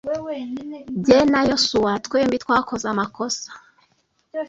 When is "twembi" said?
2.05-2.35